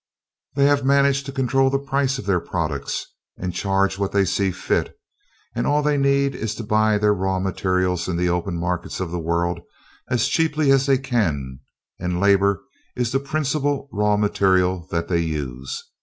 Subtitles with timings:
[0.55, 3.05] They have managed to control the price of their products,
[3.37, 4.97] and charge what they see fit
[5.53, 9.11] and all they need is to buy their raw material in the open markets of
[9.11, 9.59] the world
[10.09, 11.59] as cheaply as they can,
[11.99, 12.63] and labor
[12.95, 15.83] is the principal raw material that they use.